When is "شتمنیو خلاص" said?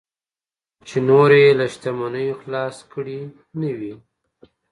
1.73-2.75